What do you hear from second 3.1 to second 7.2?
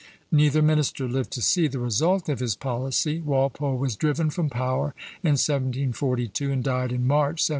Walpole was driven from power in 1742, and died in